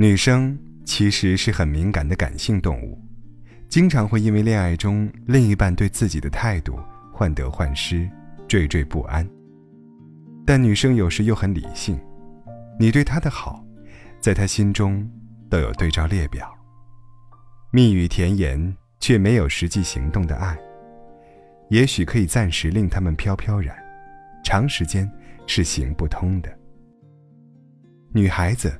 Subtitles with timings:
[0.00, 2.96] 女生其实是很敏感的感性动物，
[3.68, 6.78] 经常会因为恋爱中另一半对自己的态度
[7.12, 8.08] 患得患失、
[8.46, 9.28] 惴惴不安。
[10.46, 11.98] 但女生有时又很理性，
[12.78, 13.60] 你对她的好，
[14.20, 15.04] 在她心中
[15.50, 16.48] 都有对照列表。
[17.72, 20.56] 蜜语甜言却没有实际行动的爱，
[21.70, 23.76] 也许可以暂时令他们飘飘然，
[24.44, 25.10] 长时间
[25.48, 26.56] 是行不通的。
[28.12, 28.72] 女孩子。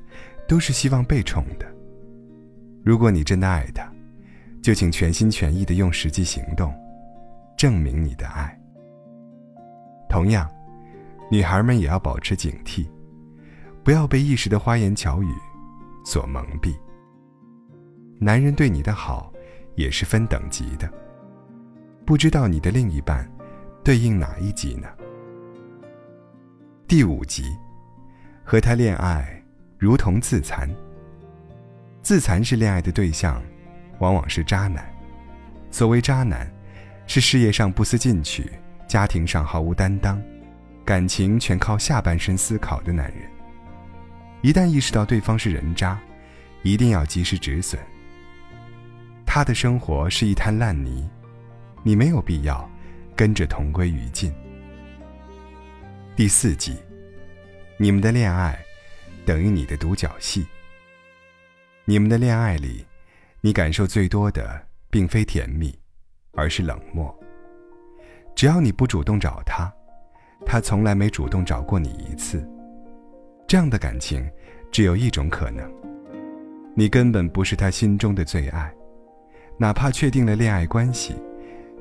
[0.49, 1.65] 都是希望被宠的。
[2.83, 3.87] 如果你真的爱他，
[4.63, 6.73] 就请全心全意的用实际行动，
[7.55, 8.59] 证明你的爱。
[10.09, 10.49] 同样，
[11.29, 12.87] 女孩们也要保持警惕，
[13.83, 15.27] 不要被一时的花言巧语
[16.03, 16.73] 所蒙蔽。
[18.19, 19.31] 男人对你的好，
[19.75, 20.91] 也是分等级的。
[22.07, 23.29] 不知道你的另一半，
[23.83, 24.87] 对应哪一级呢？
[26.87, 27.43] 第五集，
[28.43, 29.38] 和他恋爱。
[29.79, 30.69] 如同自残。
[32.03, 33.41] 自残是恋爱的对象，
[33.99, 34.85] 往往是渣男。
[35.71, 36.51] 所谓渣男，
[37.07, 38.51] 是事业上不思进取，
[38.87, 40.21] 家庭上毫无担当，
[40.83, 43.21] 感情全靠下半身思考的男人。
[44.41, 45.97] 一旦意识到对方是人渣，
[46.61, 47.81] 一定要及时止损。
[49.25, 51.09] 他的生活是一滩烂泥，
[51.83, 52.69] 你没有必要
[53.15, 54.33] 跟着同归于尽。
[56.17, 56.75] 第四集，
[57.77, 58.59] 你们的恋爱。
[59.29, 60.43] 等于你的独角戏。
[61.85, 62.83] 你们的恋爱里，
[63.41, 65.77] 你感受最多的并非甜蜜，
[66.31, 67.15] 而是冷漠。
[68.35, 69.71] 只要你不主动找他，
[70.47, 72.43] 他从来没主动找过你一次。
[73.47, 74.27] 这样的感情，
[74.71, 75.71] 只有一种可能：
[76.75, 78.73] 你根本不是他心中的最爱。
[79.59, 81.13] 哪怕确定了恋爱关系，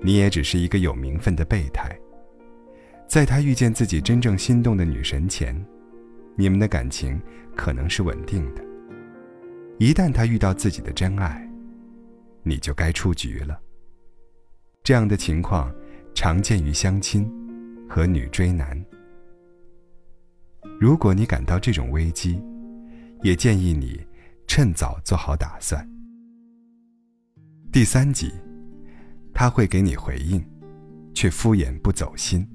[0.02, 1.98] 你也只是一个有名分的备胎。
[3.06, 5.58] 在他遇见自己真正心动的女神前。
[6.40, 7.20] 你们的感情
[7.56, 8.62] 可能是稳定的，
[9.76, 11.44] 一旦他遇到自己的真爱，
[12.44, 13.60] 你就该出局了。
[14.84, 15.74] 这样的情况
[16.14, 17.28] 常见于相亲
[17.88, 18.80] 和女追男。
[20.78, 22.40] 如果你感到这种危机，
[23.24, 24.00] 也建议你
[24.46, 25.84] 趁早做好打算。
[27.72, 28.32] 第三集，
[29.34, 30.40] 他会给你回应，
[31.12, 32.48] 却敷衍不走心。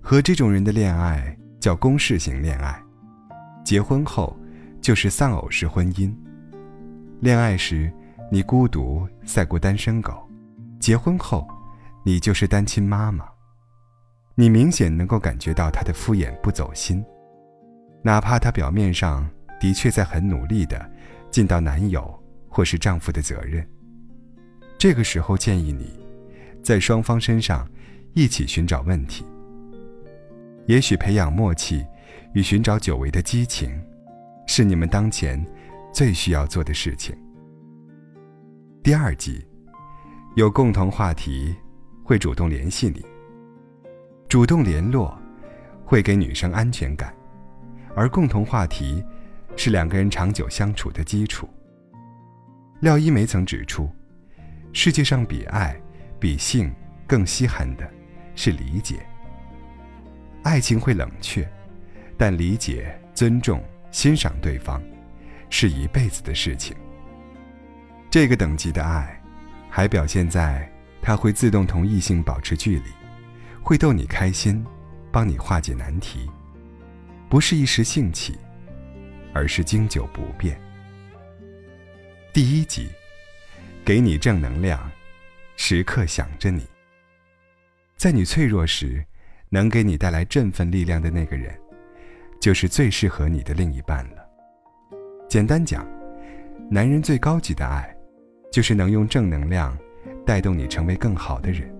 [0.00, 1.38] 和这种人的恋爱。
[1.66, 2.80] 叫公式型恋爱，
[3.64, 4.38] 结婚后
[4.80, 6.14] 就是丧偶式婚姻。
[7.18, 7.92] 恋爱时
[8.30, 10.30] 你孤独赛过单身狗，
[10.78, 11.44] 结婚后
[12.04, 13.26] 你就是单亲妈妈。
[14.36, 17.04] 你明显能够感觉到他的敷衍不走心，
[18.00, 19.28] 哪怕他表面上
[19.58, 20.88] 的确在很努力的
[21.32, 22.16] 尽到男友
[22.48, 23.68] 或是丈夫的责任。
[24.78, 25.98] 这个时候建议你，
[26.62, 27.68] 在双方身上
[28.14, 29.26] 一起寻找问题。
[30.66, 31.86] 也许培养默契
[32.34, 33.80] 与寻找久违的激情，
[34.48, 35.44] 是你们当前
[35.92, 37.16] 最需要做的事情。
[38.82, 39.46] 第二集，
[40.34, 41.54] 有共同话题
[42.02, 43.04] 会主动联系你。
[44.28, 45.16] 主动联络
[45.84, 47.14] 会给女生安全感，
[47.94, 49.04] 而共同话题
[49.56, 51.48] 是两个人长久相处的基础。
[52.80, 53.88] 廖一梅曾指出，
[54.72, 55.80] 世界上比爱、
[56.18, 56.74] 比性
[57.06, 57.88] 更稀罕的
[58.34, 59.06] 是理解。
[60.46, 61.44] 爱情会冷却，
[62.16, 64.80] 但理解、尊重、欣赏对方，
[65.50, 66.76] 是一辈子的事情。
[68.08, 69.20] 这个等级的爱，
[69.68, 70.70] 还表现在
[71.02, 72.84] 他会自动同异性保持距离，
[73.60, 74.64] 会逗你开心，
[75.10, 76.30] 帮你化解难题，
[77.28, 78.38] 不是一时兴起，
[79.34, 80.56] 而是经久不变。
[82.32, 82.88] 第一集，
[83.84, 84.88] 给你正能量，
[85.56, 86.64] 时刻想着你，
[87.96, 89.04] 在你脆弱时。
[89.48, 91.54] 能给你带来振奋力量的那个人，
[92.40, 94.26] 就是最适合你的另一半了。
[95.28, 95.86] 简单讲，
[96.70, 97.96] 男人最高级的爱，
[98.50, 99.76] 就是能用正能量
[100.24, 101.72] 带动你成为更好的人。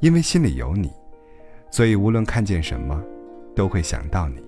[0.00, 0.92] 因为心里有你，
[1.70, 3.02] 所以无论看见什么，
[3.54, 4.42] 都会想到你。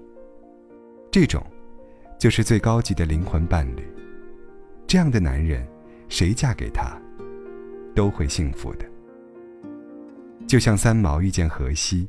[1.10, 1.44] 这种，
[2.18, 3.86] 就是最高级的灵魂伴侣。
[4.86, 5.66] 这样的男人，
[6.08, 7.00] 谁嫁给他，
[7.94, 8.84] 都会幸福的。
[10.46, 12.08] 就像三毛遇见荷西。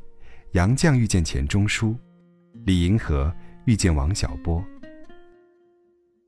[0.53, 1.95] 杨绛遇见钱钟书，
[2.65, 3.33] 李银河
[3.65, 4.63] 遇见王小波。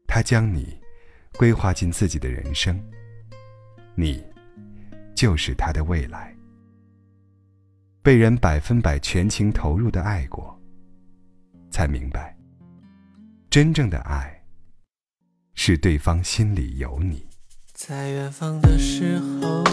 [0.08, 0.78] 他将你
[1.38, 2.80] 规划进自己的人生，
[3.96, 4.24] 你
[5.16, 6.36] 就是他的未来。
[8.02, 10.60] 被人百分百全情投入的爱过，
[11.70, 12.36] 才明白，
[13.50, 14.44] 真正的爱
[15.54, 17.28] 是对方心里有你。
[17.74, 19.64] 在远方的时候，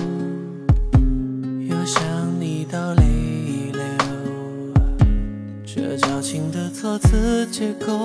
[5.76, 8.02] 这矫情的措辞结构，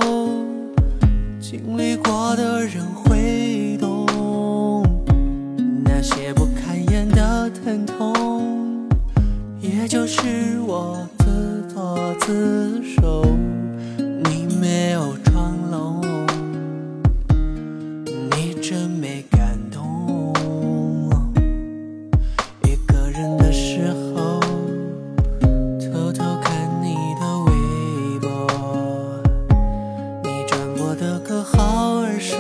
[1.40, 4.84] 经历过的人会懂，
[5.86, 8.90] 那些不堪言的疼痛，
[9.62, 12.61] 也就是我自作自
[31.02, 32.38] 的歌好耳熟，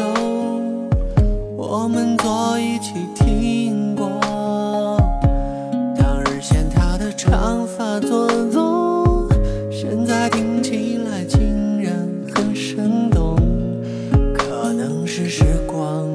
[1.58, 4.08] 我们坐一起听过。
[5.98, 9.28] 当日嫌他的长发做作，
[9.72, 13.36] 现在听起来竟然很生动。
[14.32, 16.11] 可能是时光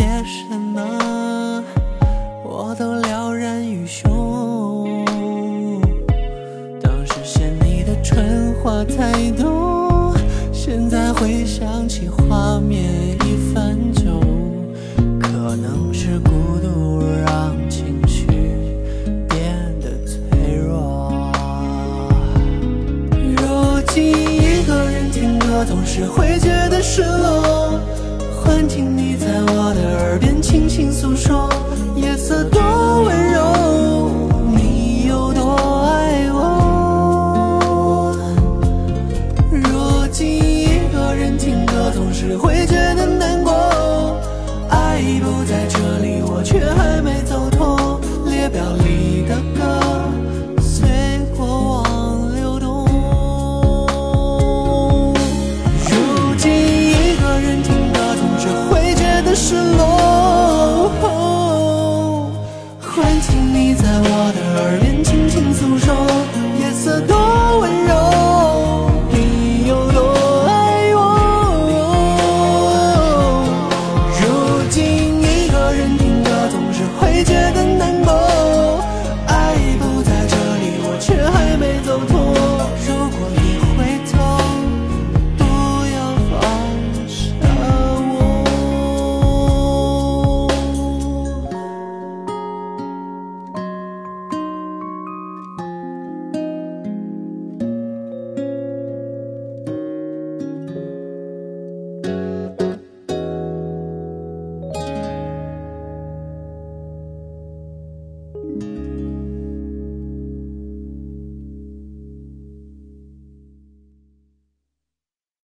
[0.00, 1.62] 些什么，
[2.42, 5.04] 我都了然于胸。
[6.80, 10.14] 当时嫌你的春话太多，
[10.52, 12.82] 现在回想起画面
[13.26, 14.20] 已泛旧，
[15.20, 16.30] 可能是孤
[16.62, 18.26] 独让情绪
[19.28, 21.30] 变得脆弱。
[23.36, 27.49] 如今一个人听歌，总是会觉得失落。